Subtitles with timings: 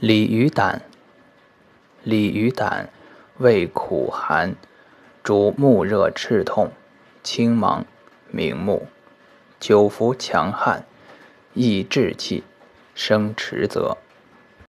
[0.00, 0.82] 鲤鱼胆，
[2.02, 2.90] 鲤鱼胆
[3.38, 4.56] 味苦寒，
[5.22, 6.72] 主目热赤痛、
[7.22, 7.84] 青盲、
[8.28, 8.88] 明目，
[9.60, 10.84] 久服强悍，
[11.54, 12.42] 益志气，
[12.96, 13.96] 生迟则。